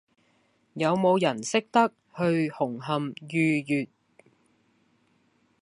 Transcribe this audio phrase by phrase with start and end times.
[0.73, 3.87] 有無人識得去紅磡御悅